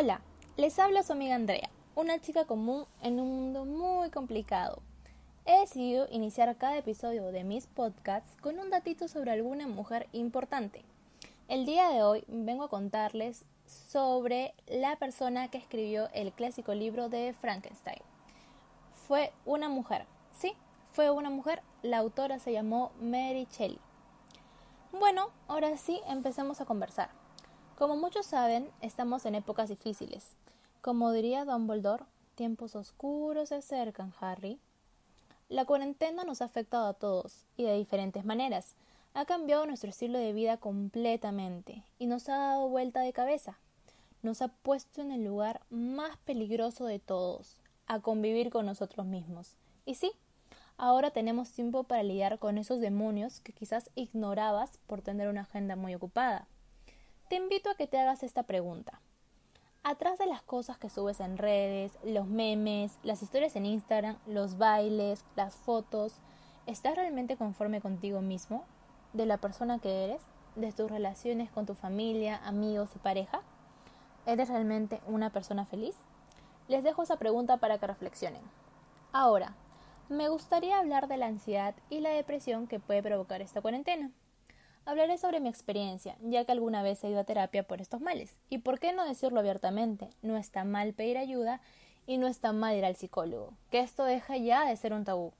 Hola, 0.00 0.20
les 0.56 0.78
habla 0.78 1.02
su 1.02 1.12
amiga 1.12 1.34
Andrea, 1.34 1.70
una 1.96 2.20
chica 2.20 2.44
común 2.44 2.86
en 3.02 3.18
un 3.18 3.30
mundo 3.30 3.64
muy 3.64 4.10
complicado. 4.10 4.80
He 5.44 5.58
decidido 5.58 6.06
iniciar 6.12 6.56
cada 6.56 6.78
episodio 6.78 7.32
de 7.32 7.42
mis 7.42 7.66
podcasts 7.66 8.36
con 8.40 8.60
un 8.60 8.70
datito 8.70 9.08
sobre 9.08 9.32
alguna 9.32 9.66
mujer 9.66 10.06
importante. 10.12 10.84
El 11.48 11.66
día 11.66 11.88
de 11.88 12.04
hoy 12.04 12.22
vengo 12.28 12.62
a 12.62 12.68
contarles 12.68 13.44
sobre 13.66 14.54
la 14.68 14.94
persona 15.00 15.48
que 15.48 15.58
escribió 15.58 16.08
el 16.12 16.30
clásico 16.30 16.74
libro 16.74 17.08
de 17.08 17.32
Frankenstein. 17.32 17.98
Fue 19.08 19.32
una 19.46 19.68
mujer, 19.68 20.06
sí, 20.30 20.52
fue 20.92 21.10
una 21.10 21.28
mujer, 21.28 21.60
la 21.82 21.98
autora 21.98 22.38
se 22.38 22.52
llamó 22.52 22.92
Mary 23.00 23.48
Shelley. 23.50 23.80
Bueno, 24.92 25.30
ahora 25.48 25.76
sí 25.76 26.00
empecemos 26.06 26.60
a 26.60 26.66
conversar. 26.66 27.17
Como 27.78 27.94
muchos 27.96 28.26
saben, 28.26 28.68
estamos 28.80 29.24
en 29.24 29.36
épocas 29.36 29.68
difíciles. 29.68 30.32
Como 30.80 31.12
diría 31.12 31.44
Dumbledore, 31.44 32.02
tiempos 32.34 32.74
oscuros 32.74 33.50
se 33.50 33.54
acercan, 33.54 34.12
Harry. 34.18 34.58
La 35.48 35.64
cuarentena 35.64 36.24
nos 36.24 36.42
ha 36.42 36.46
afectado 36.46 36.88
a 36.88 36.94
todos 36.94 37.46
y 37.56 37.62
de 37.62 37.76
diferentes 37.76 38.24
maneras. 38.24 38.74
Ha 39.14 39.26
cambiado 39.26 39.64
nuestro 39.64 39.90
estilo 39.90 40.18
de 40.18 40.32
vida 40.32 40.56
completamente 40.56 41.84
y 42.00 42.06
nos 42.06 42.28
ha 42.28 42.36
dado 42.36 42.68
vuelta 42.68 43.02
de 43.02 43.12
cabeza. 43.12 43.60
Nos 44.22 44.42
ha 44.42 44.48
puesto 44.48 45.00
en 45.00 45.12
el 45.12 45.22
lugar 45.22 45.60
más 45.70 46.16
peligroso 46.24 46.84
de 46.84 46.98
todos, 46.98 47.60
a 47.86 48.00
convivir 48.00 48.50
con 48.50 48.66
nosotros 48.66 49.06
mismos. 49.06 49.54
Y 49.86 49.94
sí, 49.94 50.10
ahora 50.78 51.12
tenemos 51.12 51.52
tiempo 51.52 51.84
para 51.84 52.02
lidiar 52.02 52.40
con 52.40 52.58
esos 52.58 52.80
demonios 52.80 53.38
que 53.38 53.52
quizás 53.52 53.88
ignorabas 53.94 54.80
por 54.88 55.00
tener 55.00 55.28
una 55.28 55.42
agenda 55.42 55.76
muy 55.76 55.94
ocupada 55.94 56.48
te 57.28 57.36
invito 57.36 57.70
a 57.70 57.74
que 57.74 57.86
te 57.86 57.98
hagas 57.98 58.22
esta 58.22 58.42
pregunta. 58.42 59.00
Atrás 59.82 60.18
de 60.18 60.26
las 60.26 60.42
cosas 60.42 60.78
que 60.78 60.88
subes 60.88 61.20
en 61.20 61.38
redes, 61.38 61.98
los 62.02 62.26
memes, 62.26 62.98
las 63.02 63.22
historias 63.22 63.54
en 63.54 63.66
Instagram, 63.66 64.18
los 64.26 64.56
bailes, 64.58 65.24
las 65.36 65.54
fotos, 65.54 66.20
¿estás 66.66 66.96
realmente 66.96 67.36
conforme 67.36 67.80
contigo 67.80 68.22
mismo? 68.22 68.64
¿De 69.12 69.26
la 69.26 69.36
persona 69.36 69.78
que 69.78 70.04
eres? 70.04 70.22
¿De 70.56 70.72
tus 70.72 70.90
relaciones 70.90 71.50
con 71.50 71.66
tu 71.66 71.74
familia, 71.74 72.40
amigos 72.44 72.90
y 72.96 72.98
pareja? 72.98 73.42
¿Eres 74.26 74.48
realmente 74.48 75.00
una 75.06 75.30
persona 75.30 75.64
feliz? 75.66 75.96
Les 76.66 76.82
dejo 76.82 77.02
esa 77.02 77.18
pregunta 77.18 77.58
para 77.58 77.78
que 77.78 77.86
reflexionen. 77.86 78.42
Ahora, 79.12 79.54
me 80.08 80.28
gustaría 80.28 80.78
hablar 80.78 81.08
de 81.08 81.18
la 81.18 81.26
ansiedad 81.26 81.74
y 81.90 82.00
la 82.00 82.10
depresión 82.10 82.66
que 82.66 82.80
puede 82.80 83.02
provocar 83.02 83.42
esta 83.42 83.60
cuarentena. 83.60 84.10
Hablaré 84.88 85.18
sobre 85.18 85.38
mi 85.40 85.50
experiencia, 85.50 86.16
ya 86.22 86.46
que 86.46 86.52
alguna 86.52 86.82
vez 86.82 87.04
he 87.04 87.10
ido 87.10 87.20
a 87.20 87.24
terapia 87.24 87.62
por 87.62 87.82
estos 87.82 88.00
males. 88.00 88.38
Y 88.48 88.56
por 88.56 88.80
qué 88.80 88.94
no 88.94 89.04
decirlo 89.04 89.38
abiertamente, 89.38 90.08
no 90.22 90.38
está 90.38 90.64
mal 90.64 90.94
pedir 90.94 91.18
ayuda 91.18 91.60
y 92.06 92.16
no 92.16 92.26
está 92.26 92.54
mal 92.54 92.74
ir 92.74 92.86
al 92.86 92.96
psicólogo, 92.96 93.52
que 93.70 93.80
esto 93.80 94.04
deja 94.04 94.38
ya 94.38 94.64
de 94.64 94.74
ser 94.76 94.94
un 94.94 95.04
tabú. 95.04 95.34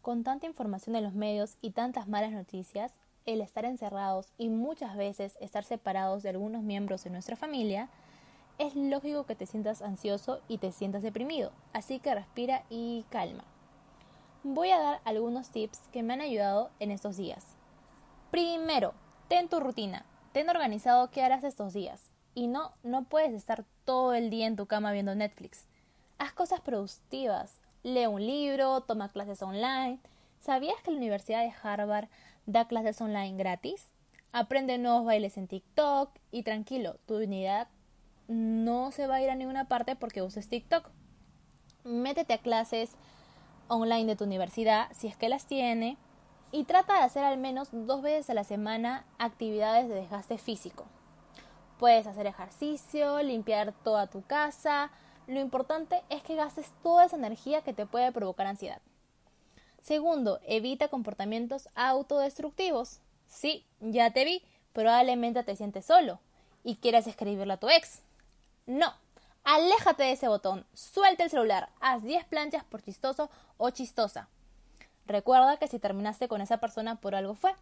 Con 0.00 0.22
tanta 0.22 0.46
información 0.46 0.94
en 0.94 1.02
los 1.02 1.12
medios 1.12 1.56
y 1.60 1.72
tantas 1.72 2.06
malas 2.06 2.30
noticias, 2.30 2.92
el 3.26 3.40
estar 3.40 3.64
encerrados 3.64 4.28
y 4.38 4.48
muchas 4.48 4.96
veces 4.96 5.36
estar 5.40 5.64
separados 5.64 6.22
de 6.22 6.28
algunos 6.28 6.62
miembros 6.62 7.02
de 7.02 7.10
nuestra 7.10 7.34
familia, 7.34 7.88
es 8.58 8.76
lógico 8.76 9.26
que 9.26 9.34
te 9.34 9.46
sientas 9.46 9.82
ansioso 9.82 10.40
y 10.46 10.58
te 10.58 10.70
sientas 10.70 11.02
deprimido, 11.02 11.50
así 11.72 11.98
que 11.98 12.14
respira 12.14 12.62
y 12.70 13.04
calma. 13.10 13.42
Voy 14.44 14.70
a 14.70 14.78
dar 14.78 15.00
algunos 15.04 15.50
tips 15.50 15.80
que 15.88 16.04
me 16.04 16.12
han 16.12 16.20
ayudado 16.20 16.70
en 16.78 16.92
estos 16.92 17.16
días. 17.16 17.56
Primero, 18.30 18.94
ten 19.28 19.48
tu 19.48 19.58
rutina, 19.58 20.04
ten 20.32 20.48
organizado 20.48 21.10
qué 21.10 21.22
harás 21.22 21.42
estos 21.42 21.72
días. 21.72 22.10
Y 22.34 22.46
no, 22.46 22.72
no 22.84 23.04
puedes 23.04 23.32
estar 23.32 23.64
todo 23.84 24.14
el 24.14 24.30
día 24.30 24.46
en 24.46 24.54
tu 24.54 24.66
cama 24.66 24.92
viendo 24.92 25.14
Netflix. 25.16 25.66
Haz 26.18 26.32
cosas 26.32 26.60
productivas. 26.60 27.60
Lee 27.82 28.06
un 28.06 28.24
libro, 28.24 28.82
toma 28.82 29.08
clases 29.08 29.42
online. 29.42 29.98
¿Sabías 30.38 30.80
que 30.82 30.92
la 30.92 30.98
Universidad 30.98 31.42
de 31.42 31.52
Harvard 31.62 32.08
da 32.46 32.68
clases 32.68 33.00
online 33.00 33.36
gratis? 33.36 33.88
Aprende 34.32 34.78
nuevos 34.78 35.04
bailes 35.04 35.36
en 35.36 35.48
TikTok 35.48 36.10
y 36.30 36.44
tranquilo, 36.44 36.98
tu 37.06 37.16
unidad 37.16 37.66
no 38.28 38.92
se 38.92 39.08
va 39.08 39.16
a 39.16 39.22
ir 39.22 39.28
a 39.28 39.34
ninguna 39.34 39.66
parte 39.66 39.96
porque 39.96 40.22
uses 40.22 40.48
TikTok. 40.48 40.88
Métete 41.82 42.34
a 42.34 42.38
clases 42.38 42.92
online 43.66 44.06
de 44.06 44.14
tu 44.14 44.22
universidad 44.22 44.86
si 44.92 45.08
es 45.08 45.16
que 45.16 45.28
las 45.28 45.46
tiene 45.46 45.98
y 46.52 46.64
trata 46.64 46.94
de 46.94 47.04
hacer 47.04 47.24
al 47.24 47.38
menos 47.38 47.68
dos 47.72 48.02
veces 48.02 48.30
a 48.30 48.34
la 48.34 48.44
semana 48.44 49.04
actividades 49.18 49.88
de 49.88 49.94
desgaste 49.94 50.38
físico. 50.38 50.86
Puedes 51.78 52.06
hacer 52.06 52.26
ejercicio, 52.26 53.22
limpiar 53.22 53.72
toda 53.84 54.08
tu 54.08 54.22
casa. 54.22 54.90
Lo 55.26 55.40
importante 55.40 56.02
es 56.10 56.22
que 56.22 56.34
gastes 56.34 56.70
toda 56.82 57.04
esa 57.04 57.16
energía 57.16 57.62
que 57.62 57.72
te 57.72 57.86
puede 57.86 58.12
provocar 58.12 58.46
ansiedad. 58.46 58.80
Segundo, 59.80 60.40
evita 60.44 60.88
comportamientos 60.88 61.68
autodestructivos. 61.74 63.00
Sí, 63.26 63.64
ya 63.80 64.12
te 64.12 64.24
vi, 64.24 64.42
probablemente 64.72 65.42
te 65.42 65.56
sientes 65.56 65.86
solo 65.86 66.20
y 66.64 66.76
quieres 66.76 67.06
escribirle 67.06 67.54
a 67.54 67.56
tu 67.56 67.70
ex. 67.70 68.02
No, 68.66 68.92
aléjate 69.44 70.02
de 70.02 70.12
ese 70.12 70.28
botón, 70.28 70.66
suelta 70.74 71.24
el 71.24 71.30
celular, 71.30 71.70
haz 71.80 72.02
10 72.02 72.26
planchas 72.26 72.64
por 72.64 72.82
chistoso 72.82 73.30
o 73.56 73.70
chistosa. 73.70 74.28
Recuerda 75.10 75.56
que 75.56 75.66
si 75.66 75.80
terminaste 75.80 76.28
con 76.28 76.40
esa 76.40 76.58
persona 76.58 77.00
por 77.00 77.16
algo 77.16 77.34
fue. 77.34 77.52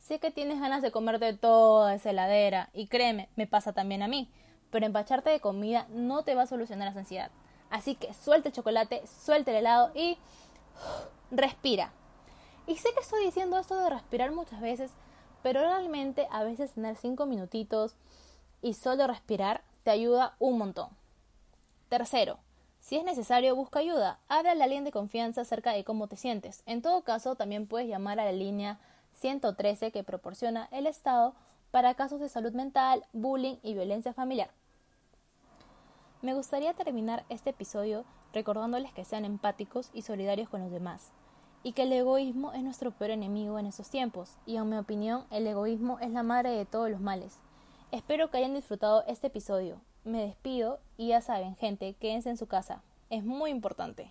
Sé 0.00 0.18
que 0.18 0.32
tienes 0.32 0.58
ganas 0.58 0.82
de 0.82 0.90
comerte 0.90 1.32
toda 1.34 1.94
esa 1.94 2.10
heladera 2.10 2.68
y 2.72 2.88
créeme, 2.88 3.28
me 3.36 3.46
pasa 3.46 3.72
también 3.72 4.02
a 4.02 4.08
mí, 4.08 4.28
pero 4.72 4.86
empacharte 4.86 5.30
de 5.30 5.38
comida 5.38 5.86
no 5.90 6.24
te 6.24 6.34
va 6.34 6.42
a 6.42 6.46
solucionar 6.48 6.92
la 6.92 6.98
ansiedad. 6.98 7.30
Así 7.70 7.94
que 7.94 8.12
suelta 8.12 8.48
el 8.48 8.54
chocolate, 8.56 9.04
suelta 9.06 9.52
el 9.52 9.58
helado 9.58 9.92
y 9.94 10.18
respira. 11.30 11.92
Y 12.66 12.74
sé 12.74 12.88
que 12.92 13.02
estoy 13.02 13.24
diciendo 13.24 13.56
esto 13.56 13.78
de 13.78 13.88
respirar 13.88 14.32
muchas 14.32 14.60
veces, 14.60 14.90
pero 15.44 15.60
realmente 15.60 16.26
a 16.32 16.42
veces 16.42 16.72
tener 16.72 16.96
cinco 16.96 17.24
minutitos 17.24 17.94
y 18.62 18.74
solo 18.74 19.06
respirar 19.06 19.62
te 19.84 19.92
ayuda 19.92 20.34
un 20.40 20.58
montón. 20.58 20.88
Tercero, 21.88 22.40
si 22.80 22.96
es 22.96 23.04
necesario, 23.04 23.54
busca 23.54 23.78
ayuda. 23.78 24.18
Habla 24.28 24.50
a 24.50 24.64
alguien 24.64 24.84
de 24.84 24.90
confianza 24.90 25.42
acerca 25.42 25.72
de 25.72 25.84
cómo 25.84 26.08
te 26.08 26.16
sientes. 26.16 26.62
En 26.66 26.82
todo 26.82 27.02
caso, 27.02 27.36
también 27.36 27.66
puedes 27.66 27.88
llamar 27.88 28.18
a 28.18 28.24
la 28.24 28.32
línea 28.32 28.80
113 29.14 29.92
que 29.92 30.02
proporciona 30.02 30.68
el 30.72 30.86
Estado 30.86 31.34
para 31.70 31.94
casos 31.94 32.20
de 32.20 32.28
salud 32.28 32.52
mental, 32.52 33.04
bullying 33.12 33.56
y 33.62 33.74
violencia 33.74 34.12
familiar. 34.12 34.50
Me 36.22 36.34
gustaría 36.34 36.74
terminar 36.74 37.24
este 37.28 37.50
episodio 37.50 38.04
recordándoles 38.32 38.92
que 38.92 39.04
sean 39.04 39.24
empáticos 39.24 39.90
y 39.92 40.02
solidarios 40.02 40.48
con 40.48 40.62
los 40.62 40.70
demás, 40.70 41.12
y 41.62 41.72
que 41.72 41.82
el 41.82 41.92
egoísmo 41.92 42.52
es 42.52 42.62
nuestro 42.62 42.90
peor 42.90 43.10
enemigo 43.10 43.58
en 43.58 43.66
estos 43.66 43.90
tiempos, 43.90 44.36
y 44.46 44.56
en 44.56 44.68
mi 44.68 44.76
opinión 44.76 45.24
el 45.30 45.46
egoísmo 45.46 45.98
es 46.00 46.10
la 46.10 46.22
madre 46.22 46.50
de 46.50 46.64
todos 46.64 46.90
los 46.90 47.00
males. 47.00 47.38
Espero 47.90 48.30
que 48.30 48.38
hayan 48.38 48.54
disfrutado 48.54 49.04
este 49.06 49.28
episodio 49.28 49.80
me 50.04 50.26
despido 50.26 50.80
y 50.96 51.08
ya 51.08 51.20
saben, 51.20 51.56
gente, 51.56 51.94
quédense 51.94 52.30
en 52.30 52.36
su 52.36 52.46
casa. 52.46 52.82
Es 53.10 53.24
muy 53.24 53.50
importante. 53.50 54.10